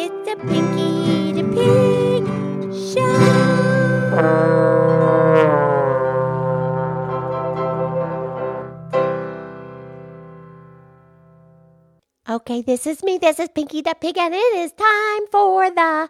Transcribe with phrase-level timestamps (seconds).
[0.00, 2.22] It's a Pinky the Pig
[2.70, 3.18] show.
[12.30, 13.18] Okay, this is me.
[13.18, 16.08] This is Pinky the Pig, and it is time for the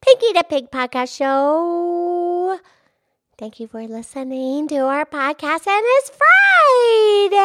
[0.00, 2.58] Pinky the Pig podcast show.
[3.36, 6.10] Thank you for listening to our podcast, and it's
[7.28, 7.36] Friday.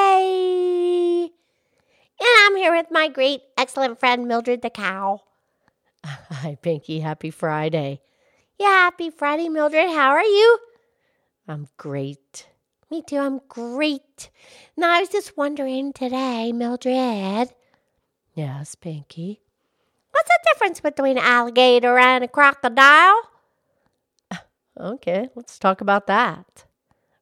[2.22, 5.20] And I'm here with my great, excellent friend, Mildred the Cow.
[6.44, 7.02] Hi, Pinky.
[7.02, 8.02] Happy Friday.
[8.58, 9.90] Yeah, happy Friday, Mildred.
[9.90, 10.58] How are you?
[11.48, 12.48] I'm great.
[12.90, 14.32] Me too, I'm great.
[14.76, 17.54] Now, I was just wondering today, Mildred,
[18.34, 19.42] Yes, Pinky.
[20.12, 23.22] what's the difference between an alligator and a crocodile?
[24.80, 26.66] Okay, let's talk about that.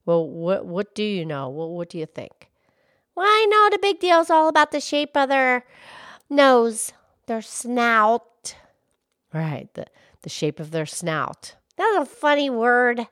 [0.06, 1.50] Well, what what do you know?
[1.50, 2.50] What what do you think?
[3.16, 5.66] Well, I know the big deal is all about the shape of their
[6.30, 6.94] nose,
[7.26, 8.24] their snout.
[9.34, 9.86] Right, the
[10.24, 11.56] the shape of their snout.
[11.78, 13.08] That's a funny word.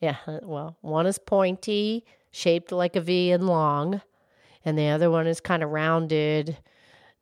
[0.00, 4.00] Yeah, well, one is pointy, shaped like a V and long,
[4.64, 6.58] and the other one is kind of rounded,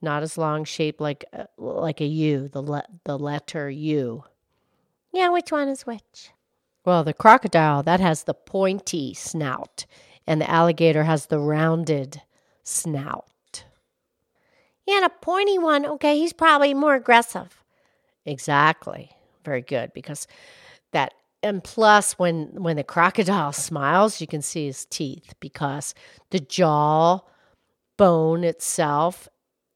[0.02, 4.24] not as long, shaped like a- like a U, the le- the letter U.
[5.12, 6.30] Yeah, which one is which?
[6.84, 9.86] Well, the crocodile that has the pointy snout,
[10.27, 12.20] and the alligator has the rounded
[12.62, 13.64] snout.
[14.86, 15.86] Yeah, the pointy one.
[15.86, 17.63] Okay, he's probably more aggressive.
[18.27, 19.11] Exactly.
[19.44, 20.27] Very good because
[20.92, 25.94] that and plus when when the crocodile smiles, you can see his teeth because
[26.30, 27.20] the jaw
[27.98, 29.28] bone itself,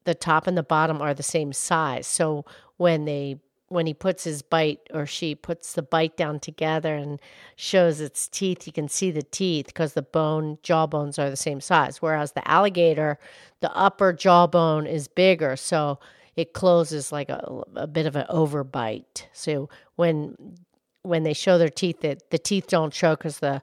[0.05, 2.07] the top and the bottom are the same size.
[2.07, 2.45] So
[2.77, 7.19] when they when he puts his bite or she puts the bite down together and
[7.55, 11.37] shows its teeth, you can see the teeth because the bone jaw bones are the
[11.37, 12.01] same size.
[12.01, 13.19] Whereas the alligator,
[13.61, 15.99] the upper jawbone is bigger, so
[16.39, 19.25] it closes like a, a bit of an overbite.
[19.33, 20.55] So when
[21.01, 23.61] when they show their teeth, it, the teeth don't show because the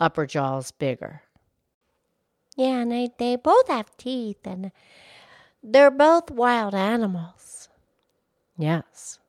[0.00, 1.22] upper jaw is bigger.
[2.56, 4.72] Yeah, and they, they both have teeth, and
[5.62, 7.68] they're both wild animals.
[8.56, 9.20] Yes.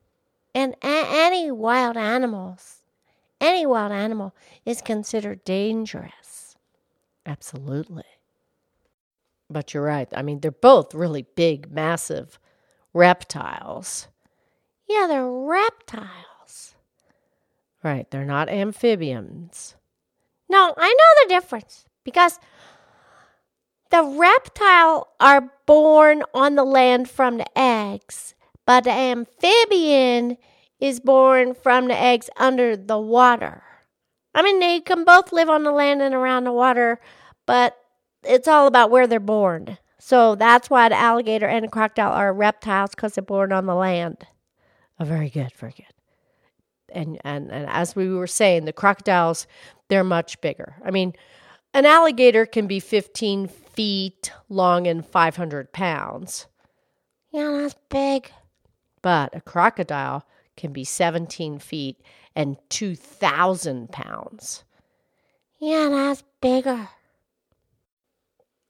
[0.56, 2.82] And a- any wild animals,
[3.40, 4.34] any wild animal
[4.66, 6.56] is considered dangerous.
[7.28, 8.06] Absolutely.
[9.50, 10.08] But you're right.
[10.16, 12.40] I mean, they're both really big, massive
[12.98, 14.08] reptiles.
[14.88, 16.76] Yeah, they're reptiles.
[17.84, 18.10] Right.
[18.10, 19.76] They're not amphibians.
[20.50, 22.40] No, I know the difference because
[23.92, 28.34] the reptile are born on the land from the eggs,
[28.66, 30.38] but the amphibian
[30.80, 33.64] is born from the eggs under the water.
[34.34, 37.00] I mean, they can both live on the land and around the water,
[37.46, 37.78] but
[38.24, 39.78] it's all about where they're born.
[40.00, 43.76] So that's why the alligator and the crocodile are reptiles because they're born on the
[43.76, 44.26] land.
[45.00, 45.52] Oh, very good.
[45.54, 45.86] Very good.
[46.90, 49.46] And, and and as we were saying, the crocodiles,
[49.90, 50.76] they're much bigger.
[50.86, 51.14] I mean,
[51.74, 56.48] an alligator can be 15 feet long and 500 pounds,
[57.32, 58.32] Yeah, that's big.
[59.02, 60.26] but a crocodile
[60.56, 61.98] can be 17 feet
[62.36, 64.64] and 2,000 pounds.
[65.60, 66.88] Yeah, that's bigger.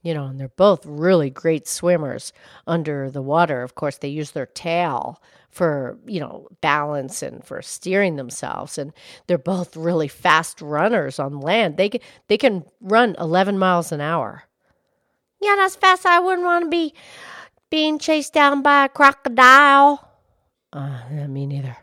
[0.08, 2.32] You know, and they're both really great swimmers
[2.66, 3.62] under the water.
[3.62, 8.78] Of course, they use their tail for, you know, balance and for steering themselves.
[8.78, 8.94] And
[9.28, 11.76] they're both really fast runners on land.
[11.76, 14.44] They can, they can run 11 miles an hour.
[15.42, 16.06] Yeah, that's fast.
[16.06, 16.94] I wouldn't want to be
[17.70, 20.10] being chased down by a crocodile.
[20.72, 21.76] Uh, me neither.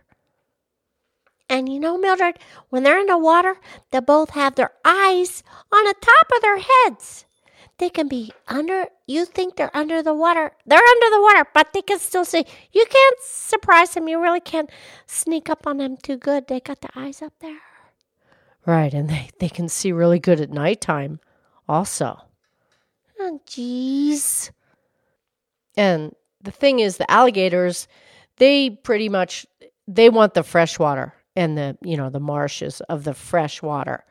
[1.50, 2.38] And you know, Mildred,
[2.70, 3.56] when they're in the water,
[3.90, 7.23] they both have their eyes on the top of their heads.
[7.78, 10.52] They can be under, you think they're under the water.
[10.64, 12.46] They're under the water, but they can still see.
[12.72, 14.06] You can't surprise them.
[14.08, 14.70] You really can't
[15.06, 16.46] sneak up on them too good.
[16.46, 17.60] They got the eyes up there.
[18.64, 18.94] Right.
[18.94, 21.18] And they, they can see really good at nighttime
[21.68, 22.20] also.
[23.18, 24.50] Oh, jeez.
[25.76, 27.88] And the thing is, the alligators,
[28.36, 29.46] they pretty much
[29.88, 34.04] they want the fresh water and the you know the marshes of the fresh water,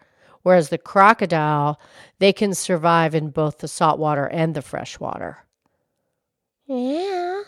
[0.43, 1.79] whereas the crocodile
[2.19, 5.39] they can survive in both the salt water and the fresh water.
[6.67, 7.41] Yeah.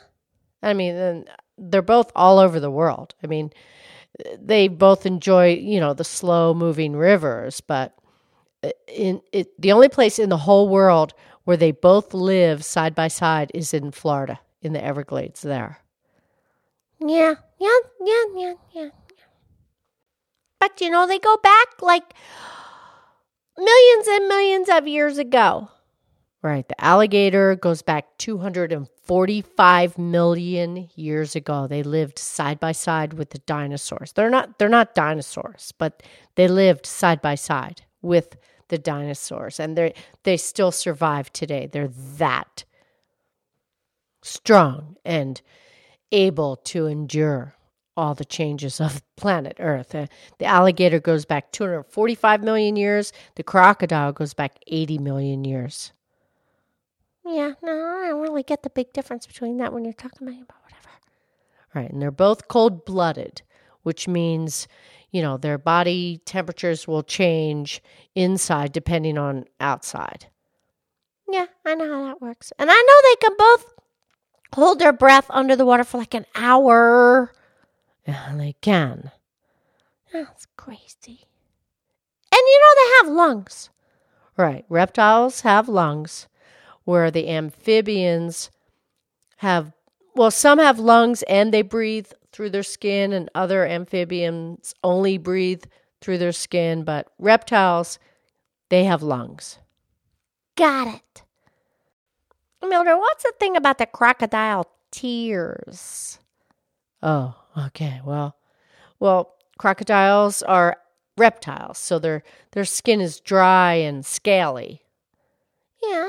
[0.61, 1.25] I mean,
[1.57, 3.13] they're both all over the world.
[3.23, 3.51] I mean,
[4.37, 7.95] they both enjoy you know the slow moving rivers, but
[8.63, 11.13] uh, in it the only place in the whole world
[11.43, 15.79] where they both live side by side is in Florida in the Everglades there.
[16.99, 18.89] Yeah, yeah, yeah, yeah, yeah.
[20.59, 22.13] But you know, they go back like
[23.57, 25.69] millions and millions of years ago.
[26.41, 26.67] Right.
[26.67, 31.65] The alligator goes back 245 million years ago.
[31.65, 34.11] They lived side by side with the dinosaurs.
[34.11, 36.03] They're not they're not dinosaurs, but
[36.35, 38.37] they lived side by side with
[38.67, 41.65] the dinosaurs and they they still survive today.
[41.65, 42.63] They're that
[44.21, 45.41] strong and
[46.11, 47.54] able to endure
[47.97, 49.95] all the changes of planet Earth.
[49.95, 50.07] Uh,
[50.37, 55.91] the alligator goes back 245 million years, the crocodile goes back 80 million years.
[57.25, 60.37] Yeah, no, I don't really get the big difference between that when you're talking about
[60.37, 60.89] whatever.
[61.73, 63.41] All right, and they're both cold blooded,
[63.81, 64.67] which means,
[65.09, 67.81] you know, their body temperatures will change
[68.13, 70.27] inside depending on outside.
[71.27, 72.53] Yeah, I know how that works.
[72.59, 73.73] And I know they can both
[74.53, 77.31] hold their breath under the water for like an hour.
[78.07, 79.11] Yeah, they can.
[80.13, 81.25] That's crazy.
[82.31, 83.69] And you know they have lungs.
[84.37, 86.27] Right, reptiles have lungs
[86.83, 88.51] where the amphibians
[89.37, 89.73] have,
[90.15, 95.63] well, some have lungs and they breathe through their skin, and other amphibians only breathe
[96.01, 97.97] through their skin, but reptiles,
[98.69, 99.57] they have lungs.
[100.57, 101.23] Got it.
[102.61, 106.19] Mildred, what's the thing about the crocodile tears?
[107.05, 107.35] Oh,
[107.67, 108.01] okay.
[108.03, 108.35] Well,
[108.99, 110.77] well, crocodiles are
[111.17, 114.81] reptiles, so their their skin is dry and scaly.
[115.83, 116.07] Yeah.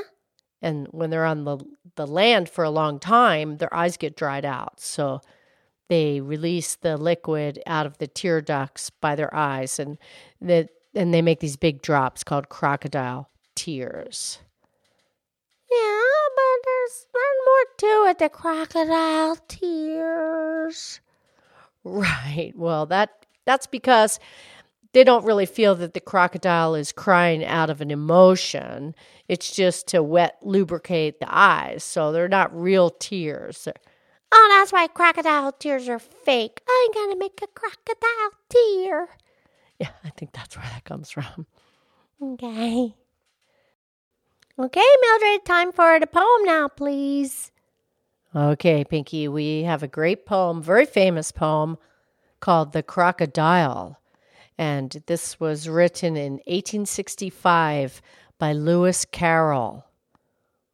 [0.59, 1.59] And when they're on the,
[1.95, 4.79] the land for a long time, their eyes get dried out.
[4.79, 5.21] So
[5.87, 9.99] they release the liquid out of the tear ducts by their eyes and
[10.41, 14.39] the, and they make these big drops called crocodile tears.
[15.71, 16.01] Yeah,
[16.35, 21.01] but there's, there's more to it, the crocodile tears.
[21.83, 22.53] Right.
[22.55, 24.19] Well, that that's because
[24.93, 28.95] they don't really feel that the crocodile is crying out of an emotion.
[29.27, 31.83] It's just to wet lubricate the eyes.
[31.83, 33.67] So they're not real tears.
[34.31, 36.61] Oh, that's why crocodile tears are fake.
[36.67, 39.09] I'm going to make a crocodile tear.
[39.79, 41.45] Yeah, I think that's where that comes from.
[42.21, 42.95] Okay.
[44.59, 47.51] Okay, Mildred, time for the poem now, please.
[48.35, 51.77] Okay, Pinky, we have a great poem, very famous poem
[52.39, 53.99] called The Crocodile.
[54.57, 58.01] And this was written in 1865
[58.39, 59.85] by Lewis Carroll.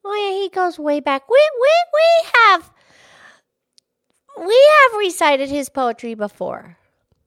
[0.06, 1.30] Oh yeah, he goes way back.
[1.30, 2.72] We we we have
[4.38, 6.78] we have recited his poetry before.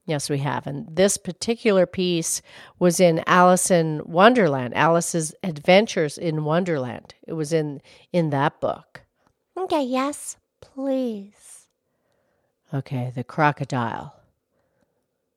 [0.07, 0.65] Yes, we have.
[0.65, 2.41] And this particular piece
[2.79, 7.13] was in Alice in Wonderland, Alice's Adventures in Wonderland.
[7.27, 7.81] It was in
[8.11, 9.01] in that book.
[9.55, 11.67] Okay, yes, please.
[12.73, 14.15] Okay, the crocodile.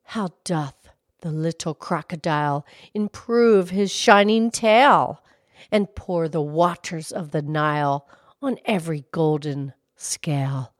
[0.04, 0.80] How doth
[1.20, 2.64] the little crocodile
[2.94, 5.22] improve his shining tail
[5.70, 8.06] and pour the waters of the Nile
[8.42, 10.72] on every golden scale.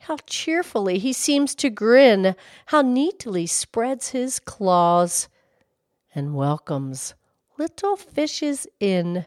[0.00, 2.34] How cheerfully he seems to grin,
[2.66, 5.28] how neatly spreads his claws,
[6.14, 7.14] and welcomes
[7.58, 9.26] little fishes in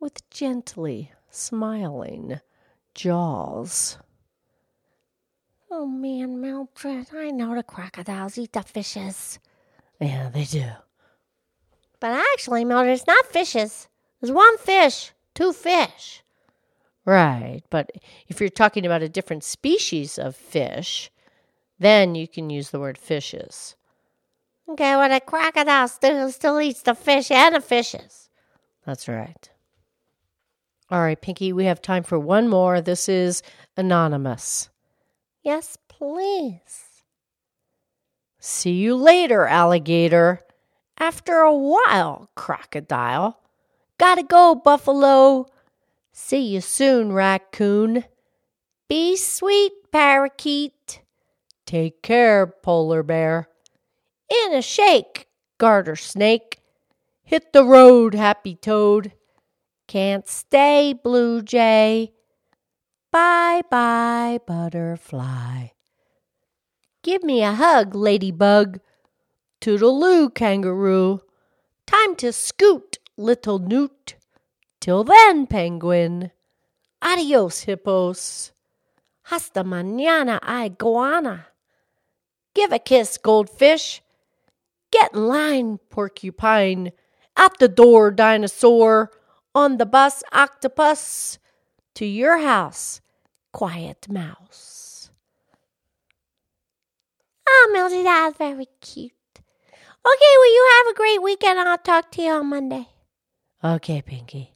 [0.00, 2.40] with gently smiling
[2.94, 3.98] jaws.
[5.70, 9.38] Oh man, Mildred, I know the crocodiles eat the fishes.
[10.00, 10.64] Yeah, they do.
[12.00, 13.88] But actually, Mildred, it's not fishes.
[14.20, 16.22] There's one fish, two fish.
[17.06, 17.62] Right.
[17.70, 17.92] But
[18.26, 21.10] if you're talking about a different species of fish,
[21.78, 23.76] then you can use the word fishes.
[24.68, 28.28] Okay, well, a crocodile still, still eats the fish and the fishes.
[28.84, 29.48] That's right.
[30.90, 32.80] All right, Pinky, we have time for one more.
[32.80, 33.42] This is
[33.76, 34.68] Anonymous.
[35.42, 37.04] Yes, please.
[38.40, 40.40] See you later, alligator.
[40.98, 43.40] After a while, crocodile.
[43.98, 45.46] Gotta go, buffalo.
[46.18, 48.04] See you soon, raccoon.
[48.88, 51.02] Be sweet, parakeet.
[51.66, 53.48] Take care, polar bear.
[54.30, 56.60] In a shake, garter snake.
[57.22, 59.12] Hit the road, happy toad.
[59.86, 62.12] Can't stay, blue jay.
[63.12, 65.68] Bye bye, butterfly.
[67.02, 68.80] Give me a hug, ladybug.
[69.60, 71.20] Toodaloo, kangaroo.
[71.86, 74.15] Time to scoot, little newt.
[74.86, 76.30] Till then, penguin.
[77.02, 78.52] Adios, hippos.
[79.22, 81.46] Hasta mañana, iguana.
[82.54, 84.00] Give a kiss, goldfish.
[84.92, 86.92] Get in line, porcupine.
[87.36, 89.10] Out the door, dinosaur.
[89.56, 91.40] On the bus, octopus.
[91.96, 93.00] To your house,
[93.52, 95.10] quiet mouse.
[97.48, 99.12] Oh, Mildred, that was very cute.
[99.34, 101.58] Okay, well, you have a great weekend.
[101.58, 102.86] I'll talk to you on Monday.
[103.64, 104.55] Okay, Pinky.